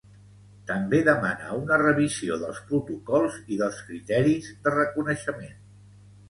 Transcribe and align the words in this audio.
També 0.69 1.01
demana 1.09 1.51
una 1.57 1.77
revisió 1.81 2.37
dels 2.45 2.61
protocols 2.71 3.37
i 3.57 3.61
dels 3.61 3.79
criteris 3.91 4.49
de 4.65 4.75
reconeixement. 4.79 5.55